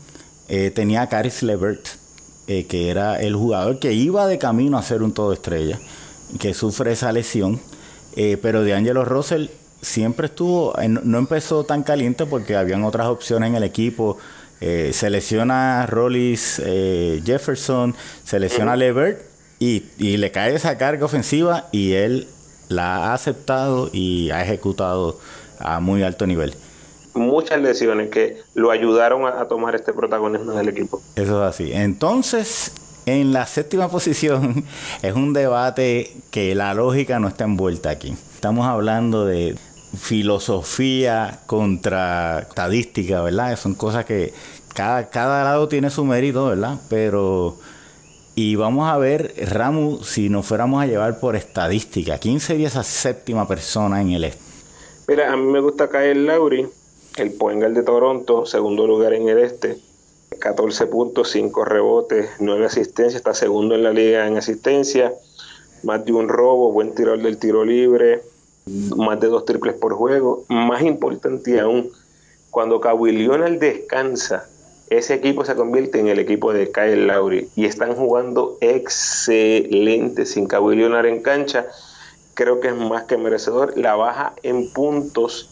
tenía 0.74 1.02
a 1.02 1.08
Caris 1.08 1.42
Levert, 1.42 1.88
que 2.46 2.88
era 2.88 3.20
el 3.20 3.34
jugador 3.34 3.80
que 3.80 3.92
iba 3.92 4.28
de 4.28 4.38
camino 4.38 4.78
a 4.78 4.82
ser 4.82 5.02
un 5.02 5.12
todo 5.12 5.32
estrella, 5.32 5.80
que 6.38 6.54
sufre 6.54 6.92
esa 6.92 7.12
lesión 7.12 7.60
eh, 8.16 8.38
pero 8.40 8.64
D'Angelo 8.64 9.04
Russell 9.04 9.48
siempre 9.82 10.26
estuvo, 10.26 10.74
no 10.88 11.18
empezó 11.18 11.64
tan 11.64 11.82
caliente 11.82 12.24
porque 12.24 12.56
habían 12.56 12.82
otras 12.82 13.06
opciones 13.08 13.50
en 13.50 13.56
el 13.56 13.62
equipo. 13.62 14.16
Eh, 14.62 14.90
selecciona 14.94 15.82
a 15.82 15.86
Rollis 15.86 16.62
eh, 16.64 17.20
Jefferson, 17.24 17.94
selecciona 18.24 18.72
a 18.72 18.76
Levert 18.76 19.20
y, 19.58 19.84
y, 19.98 20.16
le 20.16 20.30
cae 20.30 20.54
esa 20.54 20.78
carga 20.78 21.04
ofensiva 21.04 21.68
y 21.72 21.92
él 21.92 22.26
la 22.70 23.08
ha 23.08 23.14
aceptado 23.14 23.90
y 23.92 24.30
ha 24.30 24.42
ejecutado 24.42 25.20
a 25.58 25.78
muy 25.80 26.02
alto 26.02 26.26
nivel. 26.26 26.54
Muchas 27.12 27.60
lesiones 27.60 28.08
que 28.08 28.38
lo 28.54 28.70
ayudaron 28.70 29.26
a, 29.26 29.42
a 29.42 29.48
tomar 29.48 29.74
este 29.74 29.92
protagonismo 29.92 30.52
en 30.52 30.58
el 30.58 30.68
equipo. 30.70 31.02
Eso 31.16 31.44
es 31.44 31.54
así. 31.54 31.72
Entonces, 31.74 32.72
en 33.06 33.32
la 33.32 33.46
séptima 33.46 33.88
posición 33.90 34.64
es 35.00 35.14
un 35.14 35.32
debate 35.32 36.12
que 36.30 36.54
la 36.54 36.74
lógica 36.74 37.18
no 37.18 37.28
está 37.28 37.44
envuelta 37.44 37.90
aquí. 37.90 38.14
Estamos 38.34 38.66
hablando 38.66 39.24
de 39.24 39.56
filosofía 39.96 41.40
contra 41.46 42.40
estadística, 42.40 43.22
¿verdad? 43.22 43.56
Son 43.56 43.74
cosas 43.74 44.04
que 44.04 44.34
cada, 44.74 45.08
cada 45.08 45.44
lado 45.44 45.68
tiene 45.68 45.88
su 45.88 46.04
mérito, 46.04 46.46
¿verdad? 46.46 46.78
Pero... 46.90 47.56
Y 48.38 48.54
vamos 48.54 48.86
a 48.86 48.98
ver, 48.98 49.32
Ramu, 49.50 50.04
si 50.04 50.28
nos 50.28 50.44
fuéramos 50.44 50.82
a 50.82 50.86
llevar 50.86 51.18
por 51.20 51.36
estadística, 51.36 52.18
¿quién 52.18 52.38
sería 52.38 52.68
esa 52.68 52.82
séptima 52.82 53.48
persona 53.48 54.02
en 54.02 54.10
el 54.10 54.24
este? 54.24 54.42
Mira, 55.08 55.32
a 55.32 55.36
mí 55.38 55.50
me 55.50 55.60
gusta 55.60 55.88
Kyle 55.88 56.26
Lowry, 56.26 56.68
el 57.16 57.32
Poengal 57.32 57.72
de 57.72 57.82
Toronto, 57.82 58.44
segundo 58.44 58.86
lugar 58.86 59.14
en 59.14 59.30
el 59.30 59.38
este 59.38 59.78
14 60.38 60.86
puntos, 60.86 61.30
5 61.30 61.64
rebotes, 61.64 62.28
9 62.40 62.66
asistencias, 62.66 63.14
está 63.14 63.34
segundo 63.34 63.74
en 63.74 63.82
la 63.82 63.92
liga 63.92 64.26
en 64.26 64.36
asistencia, 64.36 65.12
más 65.82 66.04
de 66.04 66.12
un 66.12 66.28
robo, 66.28 66.72
buen 66.72 66.94
tirador 66.94 67.22
del 67.22 67.38
tiro 67.38 67.64
libre, 67.64 68.22
más 68.96 69.20
de 69.20 69.28
dos 69.28 69.44
triples 69.44 69.74
por 69.74 69.94
juego. 69.94 70.44
Más 70.48 70.82
importante 70.82 71.60
aún, 71.60 71.90
cuando 72.50 72.80
Kawhi 72.80 73.12
Leonard 73.12 73.58
descansa, 73.58 74.48
ese 74.90 75.14
equipo 75.14 75.44
se 75.44 75.54
convierte 75.54 75.98
en 75.98 76.08
el 76.08 76.18
equipo 76.18 76.52
de 76.52 76.70
Kyle 76.70 77.06
Lowry 77.06 77.48
y 77.56 77.66
están 77.66 77.94
jugando 77.94 78.56
excelente 78.60 80.26
sin 80.26 80.46
Kawhi 80.46 80.76
Leonard 80.76 81.06
en 81.06 81.22
cancha. 81.22 81.66
Creo 82.34 82.60
que 82.60 82.68
es 82.68 82.74
más 82.74 83.04
que 83.04 83.16
merecedor. 83.16 83.76
La 83.76 83.96
baja 83.96 84.34
en 84.42 84.72
puntos 84.72 85.50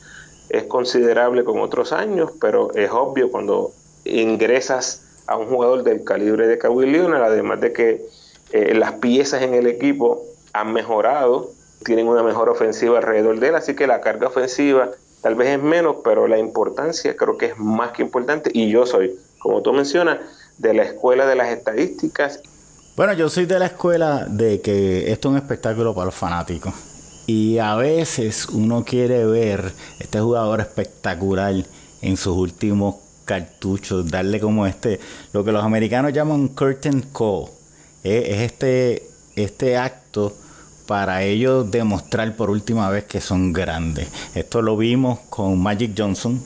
es 0.50 0.64
considerable 0.64 1.45
con 1.45 1.59
otros 1.61 1.93
años, 1.93 2.31
pero 2.40 2.73
es 2.75 2.90
obvio 2.90 3.31
cuando 3.31 3.73
ingresas 4.04 5.02
a 5.26 5.37
un 5.37 5.46
jugador 5.46 5.82
del 5.82 6.04
calibre 6.04 6.46
de 6.46 6.58
Kawhi 6.58 6.90
Leonard, 6.90 7.23
además 7.23 7.61
de 7.61 7.73
que 7.73 8.06
eh, 8.52 8.75
las 8.75 8.92
piezas 8.94 9.42
en 9.42 9.54
el 9.54 9.66
equipo 9.66 10.23
han 10.52 10.73
mejorado, 10.73 11.50
tienen 11.84 12.08
una 12.08 12.23
mejor 12.23 12.49
ofensiva 12.49 12.99
alrededor 12.99 13.40
de 13.40 13.49
él, 13.49 13.54
así 13.54 13.75
que 13.75 13.87
la 13.87 14.00
carga 14.00 14.28
ofensiva 14.28 14.90
tal 15.23 15.34
vez 15.34 15.49
es 15.49 15.62
menos, 15.62 15.96
pero 16.04 16.28
la 16.28 16.38
importancia 16.38 17.16
creo 17.16 17.38
que 17.38 17.46
es 17.46 17.58
más 17.58 17.92
que 17.92 18.02
importante 18.02 18.50
y 18.52 18.70
yo 18.70 18.84
soy, 18.84 19.18
como 19.38 19.62
tú 19.62 19.73
mencionas, 19.73 20.18
de 20.58 20.75
la 20.75 20.82
escuela 20.82 21.26
de 21.26 21.34
las 21.34 21.49
estadísticas. 21.49 22.40
Bueno, 22.96 23.14
yo 23.14 23.28
soy 23.28 23.46
de 23.46 23.58
la 23.58 23.66
escuela 23.66 24.26
de 24.28 24.61
que 24.61 25.11
esto 25.11 25.28
es 25.28 25.32
un 25.32 25.38
espectáculo 25.38 25.94
para 25.94 26.06
los 26.06 26.14
fanáticos. 26.14 26.75
Y 27.26 27.58
a 27.58 27.75
veces 27.75 28.46
uno 28.50 28.84
quiere 28.84 29.25
ver 29.25 29.73
este 29.99 30.20
jugador 30.20 30.61
espectacular 30.61 31.54
en 32.02 32.16
sus 32.18 32.37
últimos 32.37 32.96
cartuchos, 33.25 34.11
darle 34.11 34.40
como 34.40 34.66
este, 34.66 35.00
lo 35.33 35.45
que 35.45 35.52
los 35.52 35.64
americanos 35.64 36.12
llaman 36.12 36.49
curtain 36.49 37.02
call. 37.12 37.47
Es, 38.02 38.40
este, 38.43 39.09
este 39.37 39.76
acto 39.76 40.35
para 40.87 41.23
ellos 41.23 41.71
demostrar 41.71 42.37
por 42.37 42.50
última 42.50 42.90
vez 42.90 43.04
que 43.04 43.21
son 43.21 43.52
grandes. 43.52 44.09
Esto 44.35 44.62
lo 44.62 44.76
vimos 44.76 45.21
con 45.31 45.59
Magic 45.59 45.93
Johnson, 45.97 46.43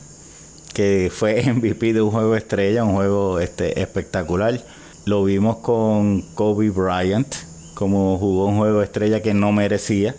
que 0.74 1.10
fue 1.14 1.42
MVP 1.52 1.92
de 1.92 2.02
un 2.02 2.10
juego 2.10 2.36
estrella, 2.36 2.84
un 2.84 2.94
juego 2.94 3.40
este, 3.40 3.80
espectacular. 3.80 4.60
Lo 5.04 5.24
vimos 5.24 5.58
con 5.58 6.22
Kobe 6.34 6.70
Bryant, 6.70 7.34
como 7.74 8.18
jugó 8.18 8.46
un 8.46 8.58
juego 8.58 8.82
estrella 8.82 9.22
que 9.22 9.34
no 9.34 9.52
merecía 9.52 10.14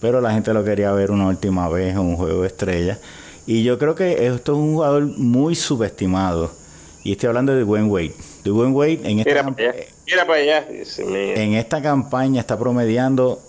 pero 0.00 0.20
la 0.20 0.32
gente 0.32 0.52
lo 0.52 0.64
quería 0.64 0.92
ver 0.92 1.10
una 1.10 1.26
última 1.26 1.68
vez 1.68 1.92
en 1.92 2.00
un 2.00 2.16
juego 2.16 2.44
estrella. 2.44 2.98
Y 3.48 3.62
yo 3.62 3.78
creo 3.78 3.94
que 3.94 4.26
esto 4.26 4.52
es 4.52 4.58
un 4.58 4.74
jugador 4.74 5.04
muy 5.04 5.54
subestimado. 5.54 6.50
Y 7.02 7.12
estoy 7.12 7.28
hablando 7.28 7.54
de 7.54 7.62
Dwayne 7.62 7.88
Wade. 7.88 8.12
Dwayne 8.44 8.74
Wade 8.74 9.00
en 9.04 9.20
esta, 9.20 9.54
en 11.06 11.54
esta 11.54 11.80
campaña 11.80 12.42
está 12.42 12.58
promediando 12.58 13.40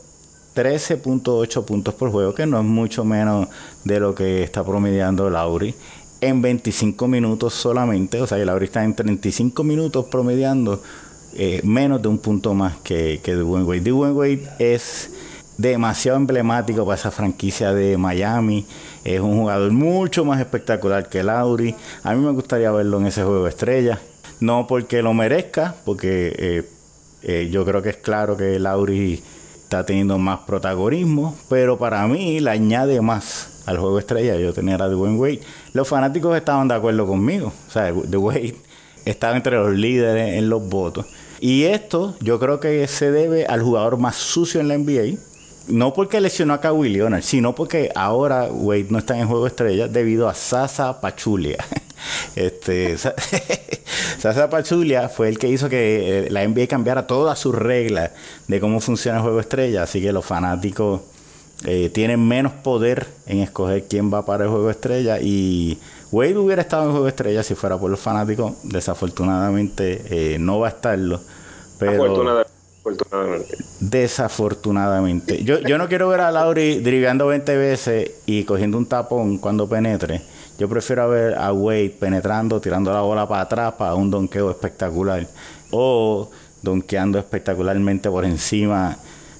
13.8 0.56 1.66
puntos 1.66 1.94
por 1.96 2.12
juego, 2.12 2.34
que 2.34 2.46
no 2.46 2.60
es 2.60 2.64
mucho 2.64 3.04
menos 3.04 3.50
de 3.84 4.00
lo 4.00 4.16
que 4.16 4.42
está 4.42 4.64
promediando 4.64 5.30
Lauri. 5.30 5.76
En 6.22 6.42
25 6.42 7.06
minutos 7.10 7.54
solamente, 7.54 8.22
o 8.22 8.28
sea, 8.28 8.38
Lauri 8.38 8.68
está 8.68 8.86
en 8.86 8.96
35 8.96 9.66
minutos 9.66 10.06
promediando 10.06 10.82
eh, 11.36 11.60
menos 11.66 12.02
de 12.02 12.08
un 12.08 12.20
punto 12.20 12.54
más 12.54 12.78
que, 12.78 13.20
que 13.22 13.34
Dwayne 13.34 13.66
Wade. 13.66 13.82
Dwayne 13.82 14.16
Wade 14.16 14.50
es 14.60 15.10
demasiado 15.60 16.18
emblemático 16.18 16.86
para 16.86 16.96
esa 16.96 17.12
franquicia 17.12 17.74
de 17.74 17.98
Miami. 17.98 18.66
Es 19.04 19.20
un 19.20 19.40
jugador 19.40 19.72
mucho 19.72 20.24
más 20.24 20.40
espectacular 20.40 21.10
que 21.10 21.22
Lauri. 21.22 21.76
A 22.04 22.14
mí 22.14 22.26
me 22.26 22.32
gustaría 22.32 22.72
verlo 22.72 22.98
en 23.00 23.08
ese 23.08 23.24
juego 23.24 23.44
de 23.44 23.50
estrella. 23.50 24.00
No 24.40 24.68
porque 24.68 25.02
lo 25.02 25.14
merezca, 25.14 25.76
porque 25.84 26.34
eh, 26.38 26.70
eh, 27.24 27.50
yo 27.52 27.66
creo 27.66 27.82
que 27.82 27.90
es 27.90 27.98
claro 27.98 28.38
que 28.38 28.58
Lauri 28.58 29.22
está 29.62 29.86
teniendo 29.86 30.18
más 30.18 30.40
protagonismo, 30.40 31.36
pero 31.50 31.78
para 31.78 32.08
mí 32.08 32.40
le 32.40 32.50
añade 32.50 33.02
más 33.02 33.64
al 33.66 33.78
juego 33.80 34.00
estrella. 34.00 34.38
Yo 34.38 34.54
tenía 34.54 34.76
a 34.76 34.88
Dwayne 34.88 35.18
Wade. 35.18 35.42
Los 35.74 35.90
fanáticos 35.90 36.38
estaban 36.38 36.70
de 36.70 36.76
acuerdo 36.76 37.06
conmigo. 37.06 37.52
O 37.68 37.72
sea, 37.72 37.94
Wade 37.94 38.56
estaba 39.04 39.36
entre 39.36 39.58
los 39.58 39.74
líderes 39.74 40.38
en 40.38 40.50
los 40.50 40.70
votos. 40.70 41.06
Y 41.42 41.64
esto 41.64 42.16
yo 42.22 42.40
creo 42.40 42.62
que 42.62 42.88
se 42.88 43.12
debe 43.12 43.46
al 43.46 43.62
jugador 43.62 43.98
más 43.98 44.16
sucio 44.16 44.60
en 44.62 44.70
la 44.70 44.78
NBA, 44.78 45.18
no 45.70 45.94
porque 45.94 46.22
lesionó 46.22 46.54
a 46.54 46.62
Kawhi 46.62 46.90
Leonard, 46.90 47.24
sino 47.24 47.56
porque 47.56 47.92
ahora 47.96 48.48
Wade 48.52 48.88
no 48.90 48.98
está 49.00 49.18
en 49.18 49.28
juego 49.28 49.48
estrella 49.48 49.88
debido 49.88 50.28
a 50.28 50.34
Sasa 50.34 51.00
Pachulia. 51.02 51.58
Este, 52.38 52.98
Sasa 54.20 54.50
Pachulia 54.50 55.10
fue 55.10 55.28
el 55.28 55.38
que 55.38 55.50
hizo 55.50 55.68
que 55.68 56.28
eh, 56.28 56.30
la 56.30 56.48
NBA 56.48 56.68
cambiara 56.68 57.08
todas 57.08 57.38
sus 57.38 57.54
reglas 57.54 58.12
de 58.48 58.62
cómo 58.62 58.80
funciona 58.80 59.18
el 59.18 59.24
juego 59.24 59.42
estrella, 59.42 59.84
así 59.84 60.02
que 60.02 60.14
los 60.14 60.26
fanáticos 60.26 61.02
eh, 61.66 61.90
tienen 61.90 62.26
menos 62.26 62.54
poder 62.54 63.06
en 63.28 63.40
escoger 63.40 63.84
quién 63.90 64.14
va 64.14 64.26
para 64.26 64.46
el 64.46 64.50
juego 64.50 64.70
estrella 64.70 65.20
y 65.20 65.78
Wade 66.12 66.38
hubiera 66.38 66.62
estado 66.62 66.86
en 66.86 66.92
juego 66.92 67.08
estrella 67.10 67.44
si 67.44 67.54
fuera 67.54 67.78
por 67.78 67.92
los 67.92 68.00
fanáticos, 68.00 68.54
desafortunadamente 68.64 70.02
eh, 70.10 70.40
no 70.40 70.60
va 70.60 70.68
a 70.68 70.72
estarlo. 70.72 71.20
Pero, 71.78 72.46
Desafortunadamente. 72.90 73.58
Desafortunadamente. 73.80 75.44
Yo, 75.44 75.60
yo 75.60 75.78
no 75.78 75.88
quiero 75.88 76.10
ver 76.10 76.22
a 76.22 76.32
Lauri 76.32 76.80
driblando 76.80 77.28
20 77.28 77.58
veces 77.58 78.12
y 78.26 78.44
cogiendo 78.44 78.78
un 78.78 78.86
tapón 78.86 79.38
cuando 79.38 79.68
penetre. 79.68 80.22
Yo 80.58 80.68
prefiero 80.68 81.10
ver 81.10 81.36
a 81.36 81.54
Wade 81.54 81.96
penetrando, 82.00 82.60
tirando 82.60 82.92
la 82.92 83.02
bola 83.02 83.28
para 83.28 83.42
atrás 83.42 83.74
para 83.78 83.96
un 83.96 84.12
donqueo 84.12 84.52
espectacular. 84.52 85.26
O 85.72 86.30
donkeando 86.62 87.18
espectacularmente 87.20 88.10
por 88.10 88.26
encima 88.26 88.98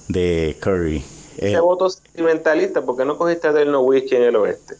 de 0.08 0.56
Curry. 0.60 1.04
Ese 1.36 1.54
eh, 1.54 1.60
voto 1.60 1.88
sentimentalista, 1.88 2.82
¿por 2.82 2.96
qué 2.96 3.04
no 3.04 3.16
cogiste 3.16 3.48
a 3.48 3.52
Del 3.52 3.74
Whisky 3.74 4.16
en 4.16 4.22
el 4.24 4.36
oeste? 4.36 4.76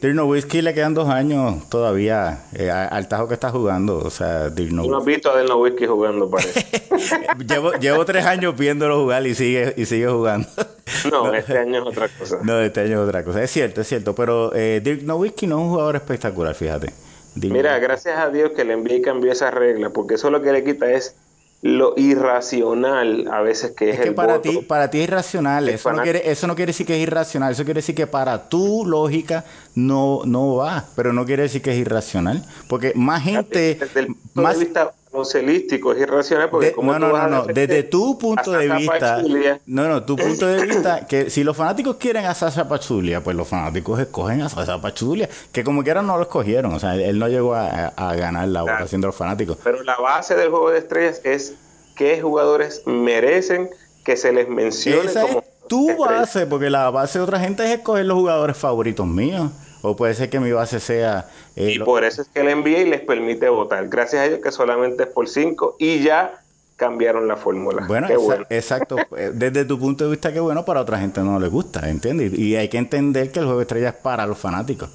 Dirk 0.00 0.26
Whisky 0.26 0.62
le 0.62 0.72
quedan 0.72 0.94
dos 0.94 1.08
años 1.10 1.68
todavía 1.68 2.44
eh, 2.54 2.70
al 2.70 3.06
tajo 3.08 3.28
que 3.28 3.34
está 3.34 3.50
jugando. 3.50 3.98
O 3.98 4.10
sea, 4.10 4.48
Dirk 4.48 4.72
No 4.72 4.96
has 4.96 5.04
visto 5.04 5.30
a 5.30 5.38
Dirk 5.38 5.54
Whisky 5.54 5.86
jugando, 5.86 6.30
parece. 6.30 6.64
llevo, 7.46 7.72
llevo 7.74 8.04
tres 8.06 8.24
años 8.24 8.56
viéndolo 8.56 9.02
jugar 9.02 9.26
y 9.26 9.34
sigue, 9.34 9.74
y 9.76 9.84
sigue 9.84 10.08
jugando. 10.08 10.48
no, 11.10 11.34
este 11.34 11.58
año 11.58 11.82
es 11.82 11.86
otra 11.86 12.08
cosa. 12.08 12.38
No, 12.42 12.60
este 12.60 12.80
año 12.80 13.02
es 13.02 13.08
otra 13.08 13.24
cosa. 13.24 13.42
Es 13.42 13.50
cierto, 13.50 13.82
es 13.82 13.88
cierto. 13.88 14.14
Pero 14.14 14.54
eh, 14.54 14.80
Dirk 14.82 15.02
Nowitzki 15.02 15.46
no 15.46 15.58
es 15.58 15.62
un 15.64 15.70
jugador 15.70 15.96
espectacular, 15.96 16.54
fíjate. 16.54 16.92
Mira, 17.34 17.78
gracias 17.78 18.18
a 18.18 18.30
Dios 18.30 18.52
que 18.56 18.64
le 18.64 18.72
envié 18.72 18.96
y 18.96 19.02
cambió 19.02 19.30
esa 19.30 19.50
regla, 19.50 19.90
porque 19.90 20.14
eso 20.14 20.30
lo 20.30 20.42
que 20.42 20.52
le 20.52 20.64
quita 20.64 20.90
es 20.90 21.14
lo 21.62 21.92
irracional 21.96 23.28
a 23.30 23.42
veces 23.42 23.72
que 23.72 23.90
es, 23.90 23.98
es 23.98 24.06
que 24.06 24.12
para 24.12 24.40
ti 24.40 24.60
para 24.66 24.88
ti 24.88 24.98
es 24.98 25.04
irracional 25.04 25.68
eso 25.68 25.92
no 25.92 26.02
quiere 26.02 26.30
eso 26.30 26.46
no 26.46 26.56
quiere 26.56 26.70
decir 26.70 26.86
que 26.86 26.96
es 26.96 27.02
irracional 27.02 27.52
eso 27.52 27.64
quiere 27.64 27.78
decir 27.78 27.94
que 27.94 28.06
para 28.06 28.48
tu 28.48 28.86
lógica 28.86 29.44
no 29.74 30.22
no 30.24 30.54
va 30.54 30.86
pero 30.96 31.12
no 31.12 31.26
quiere 31.26 31.42
decir 31.42 31.60
que 31.60 31.72
es 31.72 31.78
irracional 31.78 32.46
porque 32.66 32.92
más 32.94 33.22
gente 33.22 33.76
desde 33.78 34.00
el 34.00 34.06
punto 34.06 34.42
más 34.42 34.58
de 34.58 34.64
vista 34.64 34.92
celístico 35.24 35.92
es 35.92 36.00
irracional 36.00 36.48
porque 36.50 36.72
como 36.72 36.98
no 36.98 37.08
no 37.08 37.28
no, 37.28 37.44
desde 37.44 37.82
tu 37.82 38.16
punto 38.18 38.52
de 38.52 38.68
vista 38.68 39.22
no 39.66 39.88
no 39.88 40.04
tu 40.04 40.16
punto 40.16 40.46
de 40.46 40.64
vista 40.64 41.06
que 41.06 41.28
si 41.30 41.42
los 41.44 41.56
fanáticos 41.56 41.96
quieren 41.96 42.24
a 42.24 42.34
Sasha 42.34 42.68
Pachulia 42.68 43.22
pues 43.22 43.36
los 43.36 43.46
fanáticos 43.48 43.98
escogen 43.98 44.42
a 44.42 44.48
Sasha 44.48 44.80
Pachulia 44.80 45.28
que 45.52 45.64
como 45.64 45.82
quieran 45.82 46.06
no 46.06 46.16
lo 46.16 46.22
escogieron 46.22 46.72
o 46.72 46.78
sea 46.78 46.94
él 46.94 47.18
no 47.18 47.28
llegó 47.28 47.54
a, 47.54 47.92
ganar 48.14 48.48
la 48.48 48.62
votación 48.62 49.00
de 49.00 49.08
los 49.08 49.16
fanáticos. 49.16 49.58
Pero 49.62 49.82
la 49.82 49.96
base 49.96 50.34
del 50.34 50.50
juego 50.50 50.70
de 50.70 50.78
estrellas 50.78 51.20
es 51.24 51.54
qué 51.96 52.20
jugadores 52.20 52.82
merecen 52.86 53.70
que 54.04 54.16
se 54.16 54.32
les 54.32 54.48
mencione 54.48 55.08
Esa 55.08 55.22
como 55.22 55.40
es 55.40 55.68
tu 55.68 55.96
base 55.96 56.46
porque 56.46 56.70
la 56.70 56.90
base 56.90 57.18
de 57.18 57.24
otra 57.24 57.40
gente 57.40 57.64
es 57.64 57.78
escoger 57.78 58.06
los 58.06 58.16
jugadores 58.16 58.56
favoritos 58.56 59.06
míos 59.06 59.50
o 59.82 59.96
puede 59.96 60.14
ser 60.14 60.30
que 60.30 60.40
mi 60.40 60.52
base 60.52 60.80
sea... 60.80 61.28
Eh, 61.56 61.72
y 61.76 61.78
por 61.78 62.04
eso 62.04 62.22
es 62.22 62.28
que 62.28 62.40
el 62.40 62.56
NBA 62.58 62.90
les 62.90 63.00
permite 63.00 63.48
votar. 63.48 63.88
Gracias 63.88 64.22
a 64.22 64.26
ellos 64.26 64.40
que 64.42 64.52
solamente 64.52 65.04
es 65.04 65.08
por 65.08 65.28
5 65.28 65.76
y 65.78 66.02
ya 66.02 66.40
cambiaron 66.76 67.28
la 67.28 67.36
fórmula. 67.36 67.84
Bueno, 67.86 68.08
exacto. 68.48 68.96
Eh, 69.16 69.32
desde 69.34 69.64
tu 69.64 69.78
punto 69.78 70.04
de 70.04 70.10
vista, 70.10 70.32
qué 70.32 70.40
bueno, 70.40 70.64
para 70.64 70.80
otra 70.80 70.98
gente 70.98 71.20
no 71.20 71.38
le 71.38 71.48
gusta, 71.48 71.90
¿entiendes? 71.90 72.32
Y 72.38 72.56
hay 72.56 72.68
que 72.68 72.78
entender 72.78 73.32
que 73.32 73.40
el 73.40 73.44
juego 73.44 73.58
de 73.58 73.64
estrellas 73.64 73.94
es 73.94 74.00
para 74.00 74.26
los 74.26 74.38
fanáticos. 74.38 74.88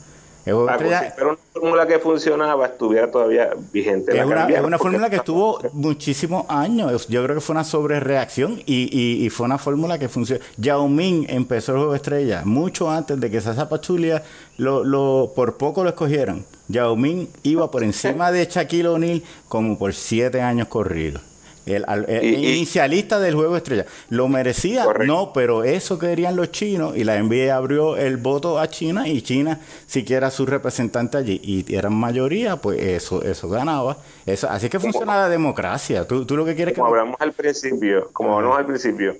Pero 0.45 0.63
una 0.63 1.37
fórmula 1.53 1.87
que 1.87 1.97
funcionaba 1.97 2.67
estuviera 2.67 3.09
todavía 3.09 3.49
vigente. 3.73 4.15
Es, 4.15 4.23
una, 4.23 4.77
fórmula 4.77 5.09
que 5.09 5.15
estuvo 5.15 5.59
muchísimos 5.73 6.45
años. 6.49 7.07
Yo 7.07 7.23
creo 7.23 7.35
que 7.35 7.41
fue 7.41 7.53
una 7.53 7.63
sobrereacción 7.63 8.61
y, 8.67 9.25
y, 9.25 9.29
fue 9.31 9.47
una 9.47 9.57
fórmula 9.57 9.97
que 9.97 10.07
funcionó. 10.07 10.43
Yao 10.57 10.87
Ming 10.87 11.25
empezó 11.29 11.71
el 11.71 11.77
juego 11.79 11.91
de 11.93 11.97
estrella 11.97 12.43
mucho 12.45 12.91
antes 12.91 13.19
de 13.19 13.31
que 13.31 13.41
Sasa 13.41 13.67
Pachulia 13.67 14.21
lo, 14.57 14.83
lo, 14.83 15.31
por 15.35 15.57
poco 15.57 15.83
lo 15.83 15.89
escogieran. 15.89 16.45
Yao 16.67 16.95
Ming 16.95 17.27
iba 17.41 17.71
por 17.71 17.83
encima 17.83 18.31
de 18.31 18.45
Shaquille 18.45 18.87
O'Neal 18.87 19.23
como 19.47 19.79
por 19.79 19.95
siete 19.95 20.41
años 20.41 20.67
corridos. 20.67 21.23
El, 21.65 21.83
inicialista 22.21 23.19
del 23.19 23.35
juego 23.35 23.57
estrella. 23.57 23.85
¿Lo 24.09 24.27
merecía? 24.27 24.85
No, 25.05 25.31
pero 25.33 25.63
eso 25.63 25.97
querían 25.97 26.35
los 26.35 26.51
chinos 26.51 26.95
y 26.95 27.03
la 27.03 27.21
NBA 27.21 27.55
abrió 27.55 27.97
el 27.97 28.17
voto 28.17 28.59
a 28.59 28.69
China 28.69 29.07
y 29.07 29.21
China, 29.21 29.59
siquiera 29.87 30.29
su 30.29 30.45
representante 30.45 31.17
allí, 31.17 31.41
y 31.43 31.75
eran 31.75 31.93
mayoría, 31.93 32.57
pues 32.57 32.81
eso 32.81 33.23
eso 33.23 33.49
ganaba. 33.49 33.97
Eso, 34.25 34.49
así 34.49 34.69
que 34.69 34.79
funciona 34.79 35.15
la 35.17 35.29
democracia. 35.29 36.07
¿Tú, 36.07 36.25
tú 36.25 36.37
lo 36.37 36.45
que 36.45 36.55
quieres 36.55 36.75
como 36.75 36.87
hablamos 36.87 37.15
al 37.19 37.33
principio, 37.33 38.09
como 38.13 38.35
hablamos 38.35 38.59
al 38.59 38.65
principio, 38.65 39.15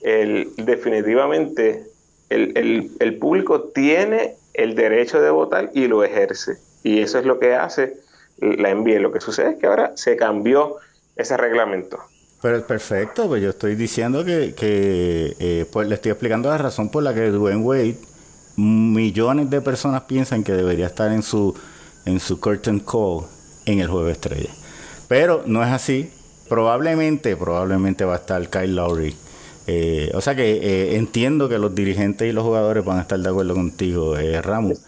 el, 0.00 0.52
definitivamente 0.56 1.86
el, 2.30 2.90
el 2.98 3.18
público 3.18 3.62
tiene 3.74 4.36
el 4.54 4.74
derecho 4.74 5.20
de 5.20 5.30
votar 5.30 5.70
y 5.74 5.86
lo 5.88 6.02
ejerce. 6.02 6.56
Y 6.82 7.00
eso 7.00 7.18
es 7.18 7.26
lo 7.26 7.38
que 7.38 7.54
hace 7.54 7.96
la 8.38 8.74
NBA. 8.74 9.00
Lo 9.00 9.12
que 9.12 9.20
sucede 9.20 9.50
es 9.50 9.56
que 9.56 9.66
ahora 9.66 9.92
se 9.96 10.16
cambió 10.16 10.76
ese 11.16 11.36
reglamento. 11.36 11.98
Pero 12.42 12.58
es 12.58 12.64
perfecto, 12.64 13.26
pues 13.26 13.42
yo 13.42 13.50
estoy 13.50 13.74
diciendo 13.74 14.22
que, 14.24 14.54
eh, 14.60 15.66
pues 15.72 15.88
le 15.88 15.94
estoy 15.94 16.10
explicando 16.10 16.50
la 16.50 16.58
razón 16.58 16.90
por 16.90 17.02
la 17.02 17.14
que 17.14 17.30
Dwayne 17.30 17.62
Wade, 17.62 17.96
millones 18.56 19.48
de 19.48 19.62
personas 19.62 20.02
piensan 20.02 20.44
que 20.44 20.52
debería 20.52 20.86
estar 20.86 21.10
en 21.10 21.22
su, 21.22 21.54
en 22.04 22.20
su 22.20 22.38
curtain 22.40 22.80
call 22.80 23.24
en 23.64 23.80
el 23.80 23.88
juego 23.88 24.08
estrella. 24.08 24.50
Pero 25.08 25.42
no 25.46 25.62
es 25.62 25.70
así. 25.70 26.10
Probablemente, 26.48 27.34
probablemente 27.36 28.04
va 28.04 28.14
a 28.14 28.18
estar 28.18 28.46
Kyle 28.50 28.74
Lowry. 28.74 29.16
Eh, 29.66 30.10
o 30.12 30.20
sea 30.20 30.34
que 30.34 30.52
eh, 30.56 30.96
entiendo 30.96 31.48
que 31.48 31.58
los 31.58 31.74
dirigentes 31.74 32.28
y 32.28 32.32
los 32.32 32.44
jugadores 32.44 32.84
van 32.84 32.98
a 32.98 33.02
estar 33.02 33.18
de 33.18 33.30
acuerdo 33.30 33.54
contigo, 33.54 34.16
Ramos. 34.42 34.80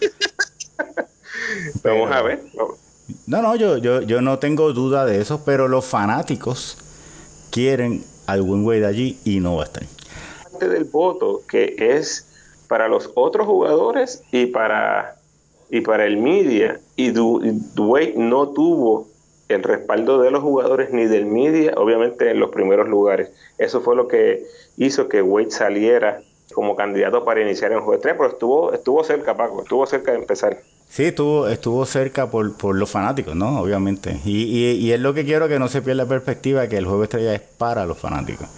Vamos 1.83 2.13
a 2.13 2.21
ver. 2.21 2.43
No, 3.27 3.43
no, 3.43 3.55
yo, 3.57 3.79
yo, 3.79 4.03
yo 4.03 4.21
no 4.21 4.39
tengo 4.39 4.73
duda 4.73 5.05
de 5.05 5.21
eso, 5.21 5.43
pero 5.45 5.69
los 5.69 5.85
fanáticos 5.85 6.79
quieren 7.51 8.05
algún 8.27 8.65
güey 8.65 8.81
de 8.81 8.87
allí 8.87 9.19
y 9.25 9.41
no 9.41 9.57
va 9.57 9.63
a 9.63 9.67
estar. 9.67 9.83
Parte 10.51 10.69
del 10.69 10.85
voto 10.85 11.43
que 11.49 11.77
es 11.79 12.27
para 12.69 12.89
los 12.89 13.11
otros 13.15 13.47
jugadores 13.47 14.23
y 14.33 14.47
para, 14.47 15.17
y 15.71 15.81
para 15.81 16.07
el 16.07 16.17
media. 16.17 16.81
Y 16.97 17.11
Dwayne 17.11 18.15
no 18.17 18.49
tuvo 18.49 19.09
el 19.49 19.63
respaldo 19.63 20.21
de 20.21 20.31
los 20.31 20.43
jugadores 20.43 20.93
ni 20.93 21.05
del 21.05 21.27
media, 21.27 21.75
obviamente 21.77 22.31
en 22.31 22.41
los 22.41 22.51
primeros 22.51 22.89
lugares. 22.89 23.31
Eso 23.59 23.81
fue 23.81 23.95
lo 23.95 24.09
que 24.09 24.45
hizo 24.77 25.09
que 25.09 25.23
Wade 25.23 25.51
saliera 25.51 26.21
como 26.53 26.75
candidato 26.75 27.25
para 27.25 27.43
iniciar 27.43 27.73
en 27.73 27.81
juego 27.81 28.01
3, 28.01 28.15
pero 28.17 28.31
estuvo, 28.31 28.73
estuvo 28.73 29.05
cerca, 29.05 29.37
Paco, 29.37 29.63
estuvo 29.63 29.87
cerca 29.87 30.13
de 30.13 30.19
empezar. 30.19 30.59
Sí, 30.89 31.05
estuvo, 31.05 31.49
estuvo 31.49 31.85
cerca 31.85 32.31
por, 32.31 32.57
por 32.57 32.77
los 32.77 32.91
fanáticos, 32.91 33.37
¿no? 33.37 33.61
Obviamente. 33.61 34.21
Y, 34.25 34.45
y, 34.45 34.93
es 34.93 35.01
lo 35.01 35.13
que 35.13 35.25
quiero 35.25 35.49
que 35.49 35.59
no 35.59 35.69
se 35.69 35.83
pierda 35.83 36.05
la 36.05 36.09
perspectiva 36.09 36.69
que 36.69 36.79
el 36.79 36.87
juego 36.87 37.05
estrella 37.05 37.35
es 37.35 37.43
para 37.43 37.85
los 37.85 37.99
fanáticos. 37.99 38.49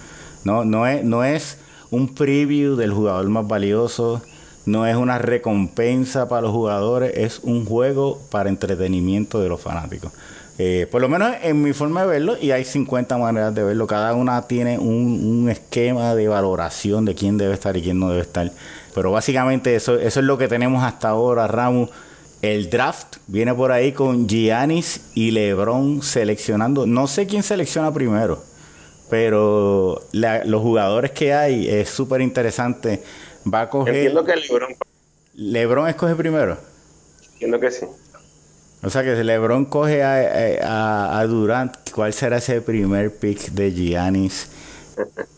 No, 0.44 0.64
no, 0.64 0.87
es, 0.87 1.02
no 1.04 1.25
es 1.25 1.58
un 1.90 2.14
preview 2.14 2.76
del 2.76 2.92
jugador 2.92 3.28
más 3.28 3.49
valioso, 3.49 4.23
no 4.66 4.87
es 4.87 4.97
una 4.97 5.18
recompensa 5.18 6.28
para 6.28 6.42
los 6.42 6.52
jugadores, 6.52 7.12
es 7.16 7.40
un 7.42 7.64
juego 7.64 8.20
para 8.30 8.49
entretenimiento 8.50 9.40
de 9.40 9.49
los 9.49 9.61
fanáticos. 9.61 10.12
Eh, 10.61 10.88
por 10.90 11.00
lo 11.00 11.08
menos 11.08 11.32
en 11.42 11.62
mi 11.62 11.73
forma 11.73 12.02
de 12.02 12.08
verlo, 12.08 12.37
y 12.40 12.50
hay 12.50 12.64
50 12.64 13.16
maneras 13.16 13.54
de 13.54 13.62
verlo, 13.62 13.87
cada 13.87 14.14
una 14.14 14.42
tiene 14.42 14.78
un, 14.78 15.42
un, 15.42 15.49
esquema 15.49 16.16
de 16.16 16.26
valoración 16.26 17.04
de 17.04 17.14
quién 17.14 17.38
debe 17.38 17.54
estar 17.54 17.76
y 17.76 17.82
quién 17.82 18.00
no 18.00 18.11
debe 18.11 18.23
estar. 18.23 18.50
Pero 18.92 19.12
básicamente 19.12 19.76
eso, 19.76 19.94
eso 19.94 20.20
es 20.20 20.26
lo 20.26 20.37
que 20.37 20.49
tenemos 20.49 20.82
hasta 20.82 21.11
ahora, 21.11 21.47
Ramos. 21.47 21.90
El 22.42 22.71
draft 22.71 23.16
viene 23.26 23.52
por 23.54 23.73
ahí 23.73 23.92
con 23.92 24.28
Giannis 24.28 25.00
y 25.14 25.33
LeBron 25.33 26.02
seleccionando. 26.02 26.87
No 26.87 27.07
sé 27.09 27.26
quién 27.26 27.42
selecciona 27.42 27.92
primero, 27.92 28.42
pero 29.11 30.02
los 30.12 30.62
jugadores 30.62 31.11
que 31.11 31.35
hay 31.35 31.68
es 31.68 31.88
súper 31.88 32.21
interesante. 32.21 33.02
Va 33.52 33.62
a 33.62 33.71
coger. 33.71 33.95
Entiendo 33.95 34.25
que 34.25 34.37
LeBron. 34.37 34.76
LeBron 35.35 35.88
escoge 35.88 36.14
primero. 36.14 36.57
Entiendo 37.33 37.59
que 37.59 37.71
sí. 37.71 37.87
O 38.83 38.90
sea 38.90 39.02
que 39.02 39.16
si 39.16 39.25
LeBron 39.25 39.64
coge 39.64 40.04
a, 40.04 41.18
a 41.18 41.26
Durant, 41.26 41.75
¿cuál 41.90 42.12
será 42.12 42.37
ese 42.37 42.61
primer 42.61 43.16
pick 43.16 43.50
de 43.50 43.73
Giannis? 43.73 44.49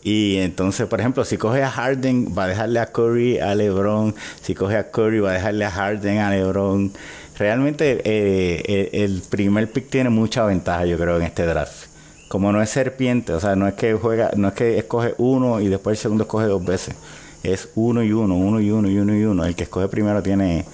Y 0.03 0.37
entonces, 0.37 0.87
por 0.87 0.99
ejemplo, 0.99 1.23
si 1.25 1.37
coge 1.37 1.63
a 1.63 1.69
Harden, 1.69 2.33
va 2.37 2.45
a 2.45 2.47
dejarle 2.47 2.79
a 2.79 2.91
Curry 2.91 3.39
a 3.39 3.53
LeBron. 3.55 4.15
Si 4.41 4.55
coge 4.55 4.77
a 4.77 4.89
Curry, 4.91 5.19
va 5.19 5.31
a 5.31 5.33
dejarle 5.33 5.65
a 5.65 5.71
Harden 5.71 6.17
a 6.19 6.29
LeBron. 6.31 6.91
Realmente 7.37 8.01
eh, 8.03 8.89
el 8.93 9.21
primer 9.29 9.71
pick 9.71 9.89
tiene 9.89 10.09
mucha 10.09 10.45
ventaja, 10.45 10.85
yo 10.85 10.97
creo, 10.97 11.17
en 11.17 11.23
este 11.23 11.45
draft. 11.45 11.87
Como 12.27 12.51
no 12.51 12.61
es 12.61 12.69
serpiente, 12.69 13.33
o 13.33 13.39
sea, 13.39 13.55
no 13.55 13.67
es 13.67 13.73
que 13.75 13.93
juega, 13.93 14.31
no 14.35 14.47
es 14.49 14.53
que 14.53 14.77
escoge 14.77 15.13
uno 15.17 15.59
y 15.59 15.67
después 15.67 15.97
el 15.97 16.01
segundo 16.01 16.23
escoge 16.23 16.45
dos 16.47 16.63
veces. 16.65 16.95
Es 17.43 17.69
uno 17.75 18.03
y 18.03 18.11
uno, 18.13 18.35
uno 18.37 18.59
y 18.61 18.71
uno 18.71 18.89
y 18.89 18.97
uno 18.99 19.15
y 19.15 19.23
uno. 19.25 19.45
El 19.45 19.55
que 19.55 19.63
escoge 19.63 19.87
primero 19.89 20.21
tiene, 20.23 20.65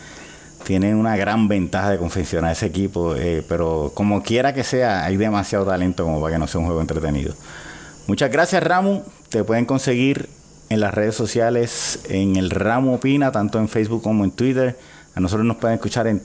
tiene 0.63 0.95
una 0.95 1.17
gran 1.17 1.47
ventaja 1.47 1.91
de 1.91 1.97
confeccionar 2.00 2.52
ese 2.54 2.67
equipo. 2.67 3.15
Eh, 3.15 3.43
pero 3.47 3.91
como 3.95 4.23
quiera 4.23 4.54
que 4.54 4.63
sea, 4.63 5.06
hay 5.06 5.17
demasiado 5.17 5.65
talento 5.65 6.04
como 6.06 6.21
para 6.21 6.36
que 6.36 6.39
no 6.39 6.47
sea 6.47 6.60
un 6.62 6.67
juego 6.67 6.82
entretenido. 6.82 7.36
Muchas 8.08 8.32
gracias, 8.32 8.63
Ramo. 8.63 9.04
Te 9.30 9.43
pueden 9.43 9.65
conseguir 9.65 10.30
en 10.70 10.80
las 10.80 10.93
redes 10.93 11.15
sociales, 11.15 12.00
en 12.10 12.38
el 12.38 12.50
Ramo 12.50 12.96
Opina, 12.96 13.34
tanto 13.34 13.60
en 13.60 13.67
Facebook 13.67 14.02
como 14.02 14.24
en 14.24 14.32
Twitter. 14.32 14.78
A 15.13 15.20
nosotros 15.20 15.46
nos 15.46 15.58
pueden 15.58 15.76
escuchar 15.76 16.08
en 16.08 16.22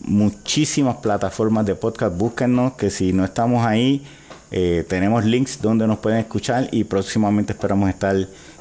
muchísimas 0.00 0.96
plataformas 0.96 1.66
de 1.66 1.74
podcast. 1.74 2.16
Búsquennos, 2.16 2.74
que 2.74 2.88
si 2.88 3.12
no 3.12 3.24
estamos 3.24 3.66
ahí, 3.66 4.04
eh, 4.52 4.84
tenemos 4.88 5.24
links 5.24 5.60
donde 5.60 5.88
nos 5.88 5.98
pueden 5.98 6.20
escuchar 6.20 6.68
y 6.70 6.84
próximamente 6.84 7.52
esperamos 7.52 7.88
estar 7.88 8.14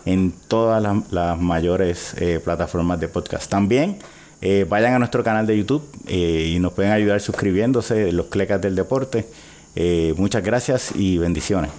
en 0.05 0.33
todas 0.47 0.81
las, 1.11 1.39
mayores 1.39 2.15
eh, 2.17 2.39
plataformas 2.43 2.99
de 2.99 3.07
podcast. 3.07 3.51
También 3.51 3.99
eh, 4.41 4.65
vayan 4.67 4.93
a 4.93 4.99
nuestro 4.99 5.23
canal 5.23 5.45
de 5.45 5.57
YouTube 5.57 5.83
y 6.09 6.57
nos 6.59 6.73
pueden 6.73 6.91
ayudar 6.91 7.21
suscribiéndose, 7.21 8.11
los 8.11 8.25
clecas 8.27 8.59
del 8.59 8.75
deporte. 8.75 9.27
muchas 10.17 10.43
gracias 10.43 10.91
y 10.95 11.19
bendiciones. 11.19 11.69